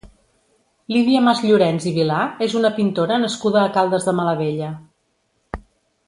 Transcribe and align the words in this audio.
Lídia 0.93 1.19
Masllorens 1.25 1.85
i 1.91 1.93
Vilà 1.97 2.21
és 2.47 2.55
una 2.63 2.71
pintora 2.81 3.19
nascuda 3.27 3.61
a 3.65 3.69
Caldes 3.79 4.09
de 4.11 4.15
Malavella. 4.21 4.71